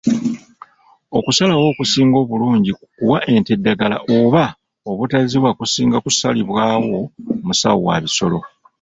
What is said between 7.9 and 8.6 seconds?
bisolo.